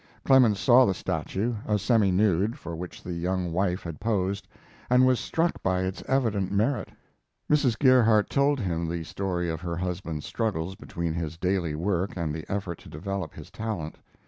Clemens 0.25 0.59
saw 0.59 0.87
the 0.87 0.95
statue, 0.95 1.53
a 1.67 1.77
seminude, 1.77 2.55
for 2.57 2.75
which 2.75 3.03
the 3.03 3.13
young 3.13 3.53
wife 3.53 3.83
had 3.83 3.99
posed, 3.99 4.47
and 4.89 5.05
was 5.05 5.19
struck 5.19 5.61
by 5.61 5.81
its 5.81 6.01
evident 6.07 6.51
merit. 6.51 6.89
Mrs. 7.51 7.77
Gerhardt 7.77 8.27
told 8.27 8.59
him 8.59 8.87
the 8.89 9.03
story 9.03 9.47
of 9.47 9.61
her 9.61 9.75
husband's 9.77 10.25
struggles 10.25 10.73
between 10.73 11.13
his 11.13 11.37
daily 11.37 11.75
work 11.75 12.17
and 12.17 12.33
the 12.33 12.51
effort 12.51 12.79
to 12.79 12.89
develop 12.89 13.35
his 13.35 13.51
talent. 13.51 13.97